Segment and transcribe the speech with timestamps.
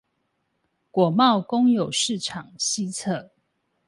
[0.89, 3.29] 果貿公有市場西側